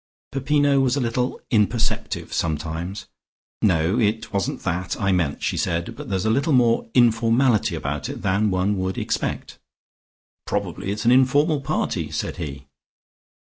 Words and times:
Peppino 0.31 0.79
was 0.79 0.95
a 0.97 0.99
little 0.99 1.39
imperceptive 1.51 2.33
sometimes. 2.33 3.05
"No, 3.61 3.99
it 3.99 4.33
wasn't 4.33 4.61
that 4.63 4.99
I 4.99 5.11
meant," 5.11 5.43
she 5.43 5.57
said. 5.57 5.95
"But 5.95 6.09
there's 6.09 6.25
a 6.25 6.31
little 6.31 6.53
more 6.53 6.89
informality 6.95 7.75
about 7.75 8.09
it 8.09 8.23
than 8.23 8.49
one 8.49 8.79
would 8.79 8.97
expect." 8.97 9.59
"Probably 10.47 10.91
it's 10.91 11.05
an 11.05 11.11
informal 11.11 11.61
party," 11.61 12.09
said 12.09 12.37
he. 12.37 12.65